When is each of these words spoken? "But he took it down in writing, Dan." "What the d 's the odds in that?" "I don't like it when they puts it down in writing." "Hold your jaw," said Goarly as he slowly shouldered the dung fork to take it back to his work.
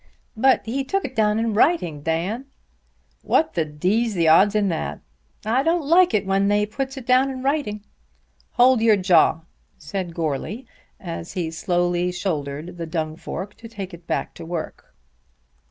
"But 0.35 0.65
he 0.65 0.83
took 0.83 1.05
it 1.05 1.15
down 1.15 1.37
in 1.37 1.53
writing, 1.53 2.01
Dan." 2.01 2.45
"What 3.21 3.53
the 3.53 3.65
d 3.65 4.07
's 4.09 4.15
the 4.15 4.27
odds 4.27 4.55
in 4.55 4.67
that?" 4.69 4.99
"I 5.45 5.61
don't 5.61 5.85
like 5.87 6.15
it 6.15 6.25
when 6.25 6.47
they 6.47 6.65
puts 6.65 6.97
it 6.97 7.05
down 7.05 7.29
in 7.29 7.43
writing." 7.43 7.85
"Hold 8.53 8.81
your 8.81 8.97
jaw," 8.97 9.41
said 9.77 10.15
Goarly 10.15 10.65
as 10.99 11.33
he 11.33 11.51
slowly 11.51 12.11
shouldered 12.11 12.77
the 12.79 12.87
dung 12.87 13.15
fork 13.15 13.53
to 13.57 13.67
take 13.67 13.93
it 13.93 14.07
back 14.07 14.33
to 14.33 14.43
his 14.43 14.49
work. 14.49 14.95